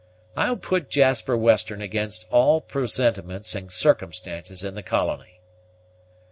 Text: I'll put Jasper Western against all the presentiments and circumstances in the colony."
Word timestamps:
I'll 0.35 0.57
put 0.57 0.89
Jasper 0.89 1.37
Western 1.37 1.79
against 1.79 2.25
all 2.31 2.59
the 2.61 2.65
presentiments 2.65 3.53
and 3.53 3.71
circumstances 3.71 4.63
in 4.63 4.73
the 4.73 4.81
colony." 4.81 5.41